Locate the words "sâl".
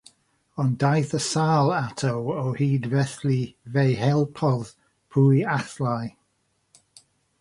1.25-1.67